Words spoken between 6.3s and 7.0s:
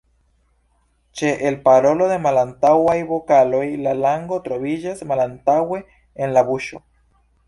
la buŝo.